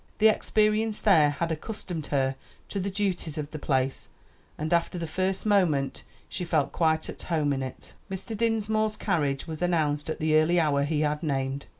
[0.17, 2.33] The experience there had accustomed her
[2.69, 4.07] to the duties of the place,
[4.57, 7.93] and after the first moment she felt quite at home in it.
[8.09, 8.35] Mr.
[8.35, 11.67] Dinsmore's carriage was announced at the early hour he had named.